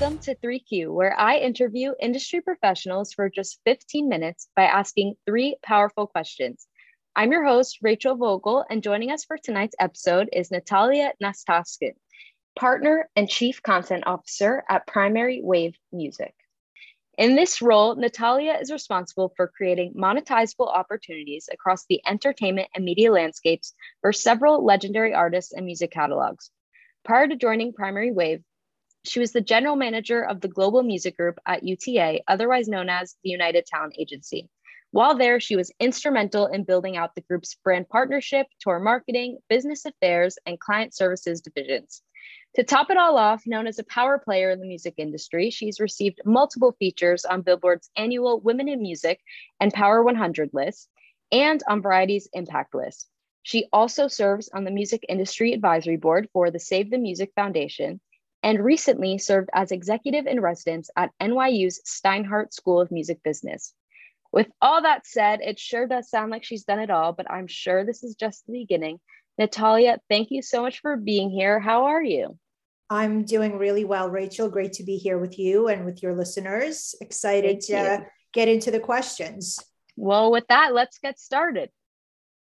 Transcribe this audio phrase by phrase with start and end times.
[0.00, 5.56] Welcome to 3Q, where I interview industry professionals for just 15 minutes by asking three
[5.62, 6.66] powerful questions.
[7.14, 11.92] I'm your host, Rachel Vogel, and joining us for tonight's episode is Natalia Nastaskin,
[12.58, 16.34] partner and chief content officer at Primary Wave Music.
[17.16, 23.12] In this role, Natalia is responsible for creating monetizable opportunities across the entertainment and media
[23.12, 26.50] landscapes for several legendary artists and music catalogs.
[27.04, 28.42] Prior to joining Primary Wave,
[29.04, 33.16] she was the general manager of the Global Music Group at UTA, otherwise known as
[33.22, 34.48] the United Talent Agency.
[34.92, 39.84] While there, she was instrumental in building out the group's brand partnership, tour marketing, business
[39.84, 42.00] affairs, and client services divisions.
[42.54, 45.80] To top it all off, known as a power player in the music industry, she's
[45.80, 49.20] received multiple features on Billboard's annual Women in Music
[49.60, 50.88] and Power 100 lists
[51.32, 53.08] and on Variety's Impact list.
[53.42, 58.00] She also serves on the Music Industry Advisory Board for the Save the Music Foundation
[58.44, 63.72] and recently served as executive in residence at NYU's Steinhardt School of Music Business.
[64.32, 67.46] With all that said, it sure does sound like she's done it all, but I'm
[67.46, 69.00] sure this is just the beginning.
[69.38, 71.58] Natalia, thank you so much for being here.
[71.58, 72.38] How are you?
[72.90, 74.50] I'm doing really well, Rachel.
[74.50, 76.94] Great to be here with you and with your listeners.
[77.00, 78.04] Excited to
[78.34, 79.58] get into the questions.
[79.96, 81.70] Well, with that, let's get started.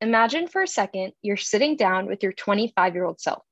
[0.02, 3.44] Imagine for a second you're sitting down with your 25 year old self.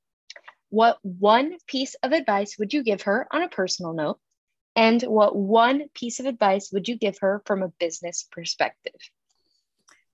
[0.69, 4.19] What one piece of advice would you give her on a personal note?
[4.75, 8.93] And what one piece of advice would you give her from a business perspective?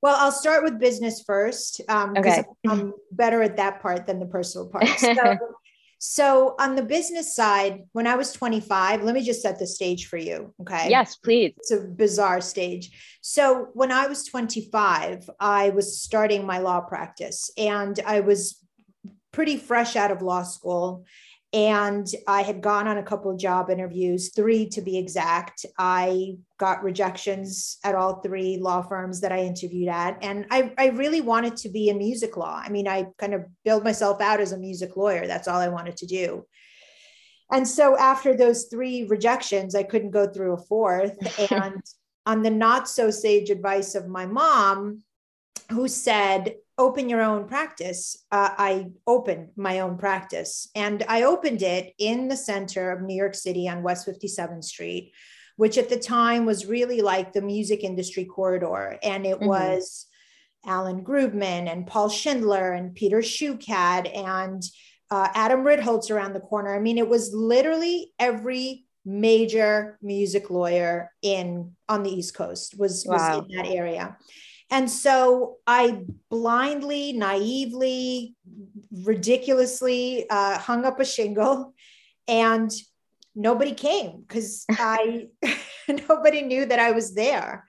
[0.02, 2.44] Well, I'll start with business first um, okay.
[2.68, 4.88] I'm better at that part than the personal part.
[5.00, 5.38] So,
[5.98, 10.08] so, on the business side, when I was 25, let me just set the stage
[10.08, 10.54] for you.
[10.62, 10.90] Okay.
[10.90, 11.54] Yes, please.
[11.58, 13.18] It's a bizarre stage.
[13.22, 18.65] So, when I was 25, I was starting my law practice and I was
[19.36, 21.06] pretty fresh out of law school.
[21.52, 25.66] And I had gone on a couple of job interviews, three to be exact.
[25.78, 30.18] I got rejections at all three law firms that I interviewed at.
[30.22, 32.62] And I, I really wanted to be in music law.
[32.64, 35.28] I mean, I kind of built myself out as a music lawyer.
[35.28, 36.46] That's all I wanted to do.
[37.52, 41.18] And so after those three rejections, I couldn't go through a fourth.
[41.52, 41.82] and
[42.26, 45.04] on the not so sage advice of my mom,
[45.72, 50.70] who said, open your own practice, uh, I opened my own practice.
[50.76, 55.14] And I opened it in the center of New York City on West 57th Street,
[55.56, 58.98] which at the time was really like the music industry corridor.
[59.02, 59.48] And it mm-hmm.
[59.48, 60.08] was
[60.66, 64.62] Allen Grubman and Paul Schindler and Peter Schukat and
[65.12, 66.76] uh, Adam Ritholz around the corner.
[66.76, 73.06] I mean, it was literally every major music lawyer in on the East Coast was,
[73.08, 73.38] wow.
[73.38, 74.18] was in that area.
[74.70, 78.36] And so I blindly, naively,
[78.92, 81.74] ridiculously uh, hung up a shingle
[82.28, 82.72] and
[83.36, 85.28] nobody came because I
[86.10, 87.66] nobody knew that I was there.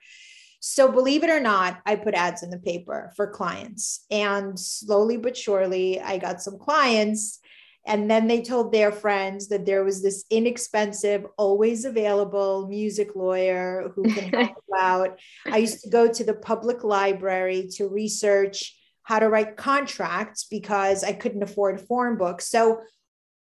[0.59, 5.17] So believe it or not, I put ads in the paper for clients and slowly
[5.17, 7.39] but surely I got some clients
[7.87, 13.93] and then they told their friends that there was this inexpensive, always available music lawyer
[13.95, 15.19] who can help out.
[15.45, 21.05] I used to go to the public library to research how to write contracts because
[21.05, 22.49] I couldn't afford form books.
[22.49, 22.81] So,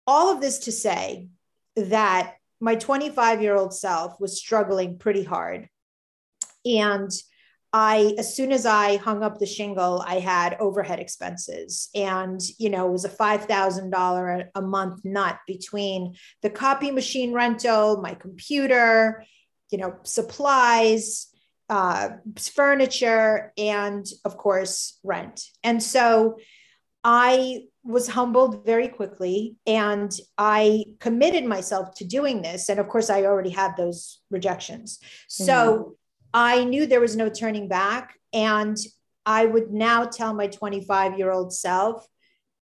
[0.06, 1.28] all of this to say
[1.76, 5.68] that my 25 year old self was struggling pretty hard.
[6.64, 7.10] And
[7.72, 11.88] I, as soon as I hung up the shingle, I had overhead expenses.
[11.94, 18.02] And, you know, it was a $5,000 a month nut between the copy machine rental,
[18.02, 19.24] my computer,
[19.70, 21.28] you know, supplies,
[21.70, 25.42] uh, furniture, and of course, rent.
[25.64, 26.36] And so
[27.02, 32.68] I was humbled very quickly and I committed myself to doing this.
[32.68, 34.98] And of course, I already had those rejections.
[35.26, 35.90] So, mm-hmm
[36.34, 38.18] I knew there was no turning back.
[38.32, 38.76] And
[39.26, 42.06] I would now tell my 25 year old self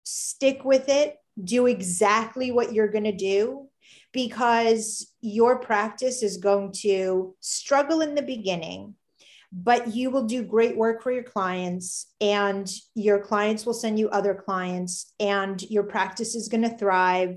[0.05, 3.69] stick with it, do exactly what you're going to do
[4.13, 8.95] because your practice is going to struggle in the beginning.
[9.55, 14.09] But you will do great work for your clients, and your clients will send you
[14.09, 17.37] other clients, and your practice is going to thrive.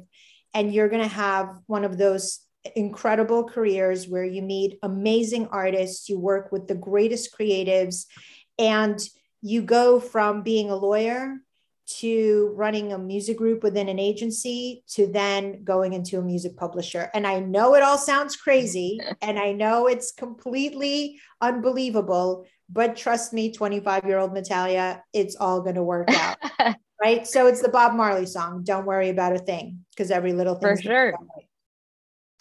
[0.53, 2.39] And you're going to have one of those
[2.75, 8.05] incredible careers where you meet amazing artists, you work with the greatest creatives,
[8.57, 8.99] and
[9.41, 11.37] you go from being a lawyer
[11.87, 17.09] to running a music group within an agency to then going into a music publisher.
[17.13, 23.33] And I know it all sounds crazy and I know it's completely unbelievable, but trust
[23.33, 26.37] me, 25 year old Natalia, it's all going to work out.
[26.99, 27.27] right.
[27.27, 30.75] So it's the Bob Marley song, Don't Worry About a Thing, because every little thing.
[30.75, 31.13] For sure.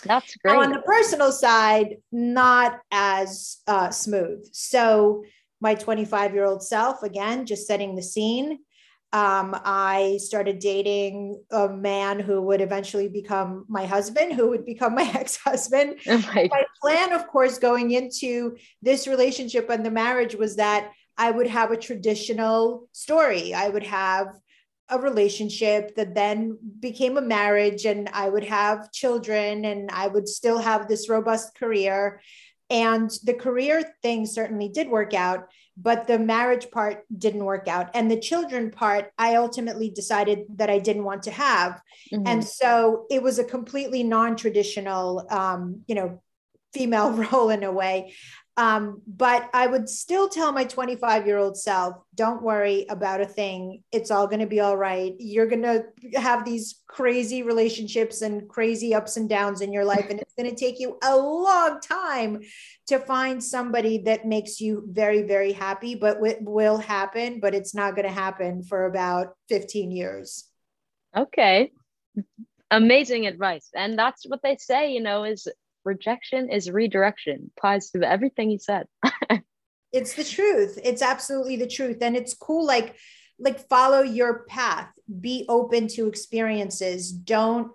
[0.05, 0.55] That's great.
[0.55, 4.47] Now, on the personal side, not as uh, smooth.
[4.53, 5.25] So,
[5.61, 8.59] my 25 year old self, again, just setting the scene.
[9.13, 14.95] Um, I started dating a man who would eventually become my husband, who would become
[14.97, 16.01] my ex husband.
[16.09, 20.91] Oh my, my plan, of course, going into this relationship and the marriage was that
[21.17, 23.55] I would have a traditional story.
[23.55, 24.27] I would have
[24.89, 30.29] a relationship that then became a marriage, and I would have children, and I would
[30.29, 32.21] still have this robust career.
[32.71, 37.91] And the career thing certainly did work out but the marriage part didn't work out
[37.95, 41.81] and the children part i ultimately decided that i didn't want to have
[42.13, 42.27] mm-hmm.
[42.27, 46.23] and so it was a completely non-traditional um, you know
[46.73, 48.15] female role in a way
[48.57, 53.27] um, but I would still tell my 25 year old self, don't worry about a
[53.27, 53.83] thing.
[53.91, 55.15] It's all going to be all right.
[55.19, 55.85] You're going to
[56.15, 60.07] have these crazy relationships and crazy ups and downs in your life.
[60.09, 62.43] And it's going to take you a long time
[62.87, 67.75] to find somebody that makes you very, very happy, but it will happen, but it's
[67.75, 70.45] not going to happen for about 15 years.
[71.17, 71.73] Okay.
[72.71, 73.69] Amazing advice.
[73.75, 75.49] And that's what they say, you know, is
[75.85, 77.51] rejection is redirection.
[77.57, 78.87] Applies to everything you said.
[79.95, 80.77] It's the truth.
[80.83, 81.99] It's absolutely the truth.
[82.01, 82.97] And it's cool like
[83.39, 84.91] like follow your path.
[85.21, 87.13] Be open to experiences.
[87.13, 87.71] Don't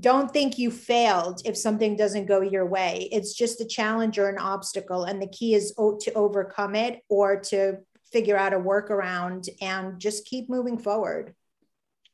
[0.00, 3.06] don't think you failed if something doesn't go your way.
[3.12, 7.38] It's just a challenge or an obstacle and the key is to overcome it or
[7.40, 7.80] to
[8.10, 11.34] figure out a workaround and just keep moving forward.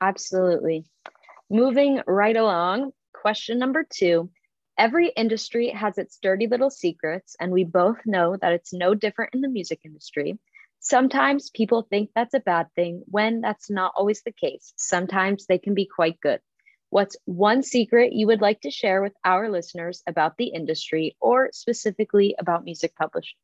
[0.00, 0.84] Absolutely.
[1.48, 4.30] Moving right along question number two
[4.78, 9.34] Every industry has its dirty little secrets, and we both know that it's no different
[9.34, 10.38] in the music industry.
[10.78, 14.72] Sometimes people think that's a bad thing when that's not always the case.
[14.76, 16.40] Sometimes they can be quite good.
[16.90, 21.50] What's one secret you would like to share with our listeners about the industry or
[21.52, 23.36] specifically about music publishing?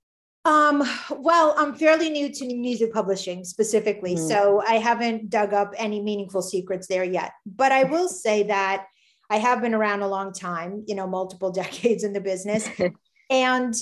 [0.45, 4.29] Um, well, I'm fairly new to music publishing specifically, mm.
[4.29, 7.33] so I haven't dug up any meaningful secrets there yet.
[7.45, 8.87] But I will say that
[9.31, 12.69] I have been around a long time, you know, multiple decades in the business.
[13.31, 13.75] and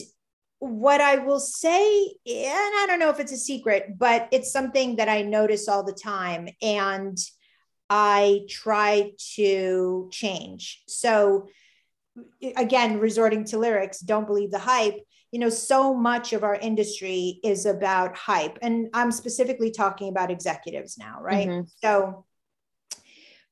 [0.59, 4.97] what I will say, and I don't know if it's a secret, but it's something
[4.97, 6.49] that I notice all the time.
[6.63, 7.19] And
[7.91, 10.83] I try to change.
[10.87, 11.49] So,
[12.57, 15.01] again, resorting to lyrics, don't believe the hype.
[15.31, 18.59] You know, so much of our industry is about hype.
[18.63, 21.49] And I'm specifically talking about executives now, right?
[21.49, 21.67] Mm-hmm.
[21.83, 22.25] So,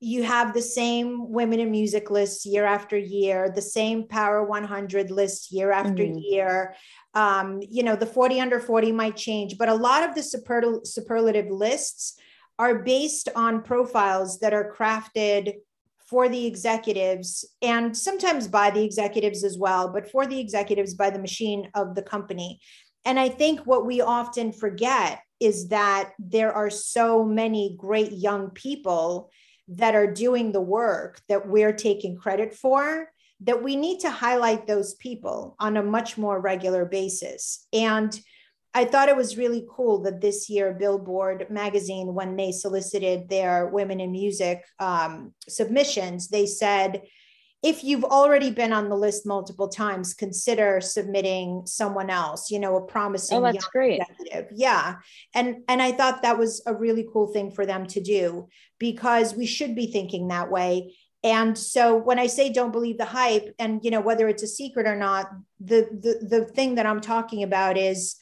[0.00, 5.10] you have the same women in music lists year after year, the same Power 100
[5.10, 6.18] lists year after mm-hmm.
[6.18, 6.74] year.
[7.12, 10.80] Um, you know, the 40 under 40 might change, but a lot of the super,
[10.84, 12.18] superlative lists
[12.58, 15.54] are based on profiles that are crafted
[16.08, 21.10] for the executives and sometimes by the executives as well, but for the executives by
[21.10, 22.58] the machine of the company.
[23.04, 28.50] And I think what we often forget is that there are so many great young
[28.50, 29.30] people
[29.70, 33.08] that are doing the work that we're taking credit for
[33.40, 37.66] that we need to highlight those people on a much more regular basis.
[37.72, 38.18] And
[38.74, 43.68] I thought it was really cool that this year Billboard magazine, when they solicited their
[43.68, 47.02] women in music um, submissions, they said,
[47.62, 52.76] if you've already been on the list multiple times, consider submitting someone else, you know,
[52.76, 54.00] a promising oh, that's great.
[54.00, 54.50] executive.
[54.54, 54.96] Yeah.
[55.34, 58.48] And and I thought that was a really cool thing for them to do
[58.78, 60.94] because we should be thinking that way.
[61.22, 64.48] And so when I say don't believe the hype, and you know, whether it's a
[64.48, 68.16] secret or not, the the, the thing that I'm talking about is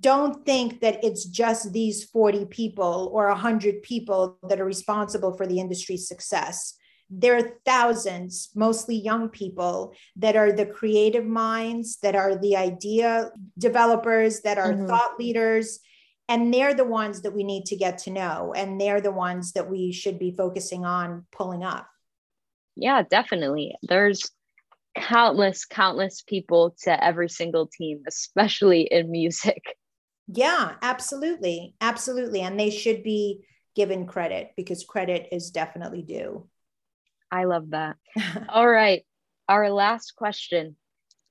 [0.00, 5.46] don't think that it's just these 40 people or 100 people that are responsible for
[5.46, 6.74] the industry's success
[7.10, 13.30] there are thousands, mostly young people, that are the creative minds, that are the idea
[13.56, 14.86] developers, that are mm-hmm.
[14.86, 15.80] thought leaders.
[16.28, 18.52] And they're the ones that we need to get to know.
[18.54, 21.88] And they're the ones that we should be focusing on pulling up.
[22.76, 23.74] Yeah, definitely.
[23.82, 24.30] There's
[24.94, 29.62] countless, countless people to every single team, especially in music.
[30.26, 31.74] Yeah, absolutely.
[31.80, 32.42] Absolutely.
[32.42, 36.46] And they should be given credit because credit is definitely due.
[37.30, 37.96] I love that.
[38.48, 39.04] All right.
[39.48, 40.76] Our last question.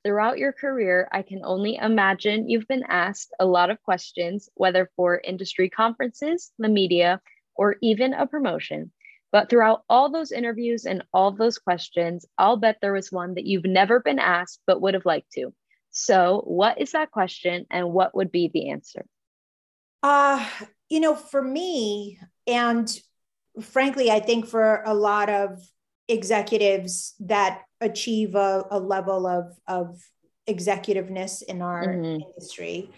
[0.04, 4.90] Throughout your career, I can only imagine you've been asked a lot of questions, whether
[4.96, 7.20] for industry conferences, the media,
[7.56, 8.92] or even a promotion.
[9.32, 13.46] But throughout all those interviews and all those questions, I'll bet there was one that
[13.46, 15.54] you've never been asked but would have liked to.
[15.90, 19.06] So, what is that question and what would be the answer?
[20.04, 20.48] Uh,
[20.90, 22.90] you know, for me, and
[23.62, 25.60] frankly, I think for a lot of
[26.08, 30.02] executives that achieve a, a level of, of
[30.48, 32.22] executiveness in our Mhm.
[32.24, 32.90] industry.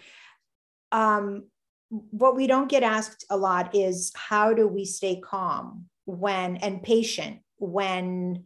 [0.91, 1.47] Um,
[1.89, 6.83] what we don't get asked a lot is how do we stay calm when and
[6.83, 8.45] patient when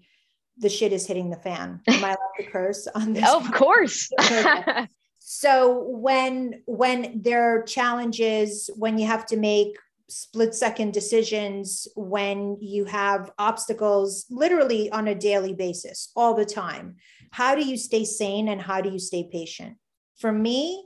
[0.57, 1.81] the shit is hitting the fan?
[1.87, 3.29] Am I allowed to curse on this?
[3.29, 4.09] of course.
[5.25, 9.77] So when when there are challenges when you have to make
[10.09, 16.95] split second decisions when you have obstacles literally on a daily basis all the time.
[17.31, 19.77] How do you stay sane and how do you stay patient?
[20.17, 20.85] For me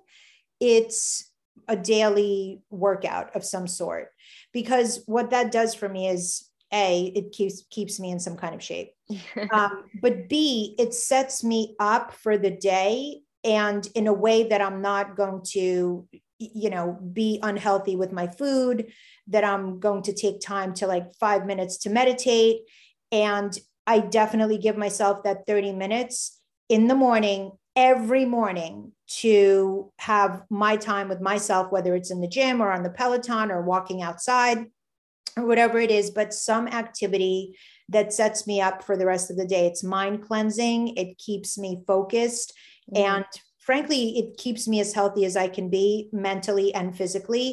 [0.59, 1.31] it's
[1.67, 4.09] a daily workout of some sort
[4.53, 8.53] because what that does for me is a it keeps keeps me in some kind
[8.53, 8.91] of shape.
[9.51, 14.61] Um, but B, it sets me up for the day and in a way that
[14.61, 16.07] I'm not going to,
[16.39, 18.91] you know, be unhealthy with my food,
[19.27, 22.61] that I'm going to take time to like five minutes to meditate.
[23.11, 26.39] And I definitely give myself that 30 minutes
[26.69, 32.27] in the morning, every morning to have my time with myself, whether it's in the
[32.27, 34.65] gym or on the Peloton or walking outside
[35.37, 37.55] or whatever it is, but some activity
[37.89, 39.67] that sets me up for the rest of the day.
[39.67, 42.53] It's mind cleansing, it keeps me focused,
[42.93, 43.01] Mm.
[43.01, 43.25] and
[43.67, 47.47] frankly, it keeps me as healthy as I can be mentally and physically,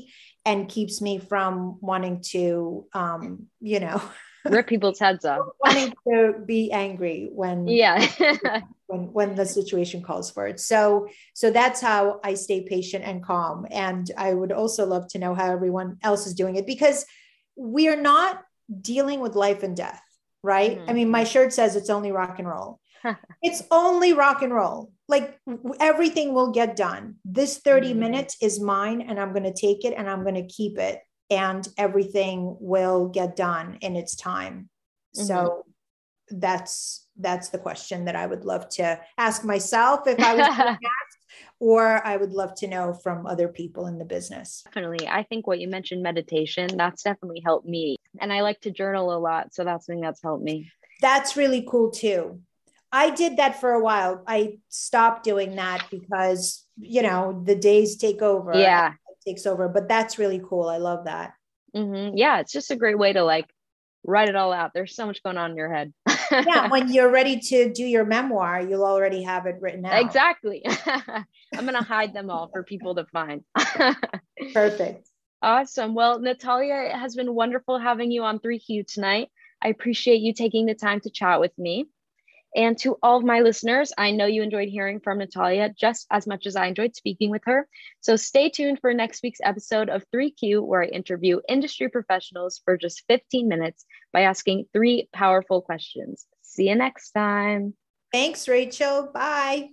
[0.46, 3.98] and keeps me from wanting to, um, you know,
[4.56, 5.44] rip people's heads off.
[5.64, 7.98] wanting to be angry when Yeah.
[8.86, 10.60] when when the situation calls for it.
[10.60, 13.66] So so that's how I stay patient and calm.
[13.70, 17.04] And I would also love to know how everyone else is doing it because
[17.56, 18.42] we are not
[18.92, 20.02] dealing with life and death,
[20.42, 20.78] right?
[20.78, 20.90] Mhm.
[20.90, 22.78] I mean, my shirt says it's only rock and roll.
[23.42, 24.93] it's only rock and roll.
[25.08, 25.38] Like
[25.80, 27.16] everything will get done.
[27.24, 27.98] This 30 Mhm.
[27.98, 31.00] minutes is mine and I'm going to take it and I'm going to keep it
[31.30, 34.68] and everything will get done in its time.
[35.12, 35.64] So
[36.30, 41.18] that's that's the question that I would love to ask myself if I was asked,
[41.60, 44.62] or I would love to know from other people in the business.
[44.64, 45.06] definitely.
[45.06, 47.96] I think what you mentioned, meditation, that's definitely helped me.
[48.20, 49.54] And I like to journal a lot.
[49.54, 50.70] So that's something that's helped me.
[51.00, 52.40] That's really cool too.
[52.94, 54.22] I did that for a while.
[54.24, 58.52] I stopped doing that because, you know, the days take over.
[58.54, 58.92] Yeah.
[58.92, 60.68] It takes over, but that's really cool.
[60.68, 61.32] I love that.
[61.74, 62.16] Mm-hmm.
[62.16, 62.38] Yeah.
[62.38, 63.46] It's just a great way to like
[64.04, 64.70] write it all out.
[64.74, 65.92] There's so much going on in your head.
[66.30, 66.68] Yeah.
[66.70, 70.00] when you're ready to do your memoir, you'll already have it written out.
[70.00, 70.64] exactly.
[70.86, 73.42] I'm going to hide them all for people to find.
[74.52, 75.08] Perfect.
[75.42, 75.96] Awesome.
[75.96, 79.30] Well, Natalia, it has been wonderful having you on 3Q tonight.
[79.60, 81.86] I appreciate you taking the time to chat with me.
[82.54, 86.26] And to all of my listeners, I know you enjoyed hearing from Natalia just as
[86.26, 87.68] much as I enjoyed speaking with her.
[88.00, 92.76] So stay tuned for next week's episode of 3Q, where I interview industry professionals for
[92.76, 96.26] just 15 minutes by asking three powerful questions.
[96.42, 97.74] See you next time.
[98.12, 99.10] Thanks, Rachel.
[99.12, 99.70] Bye.